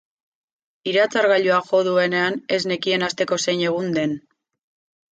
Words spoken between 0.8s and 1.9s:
Iratzargailuak jo